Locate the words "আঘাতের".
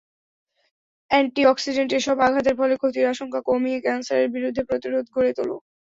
2.19-2.55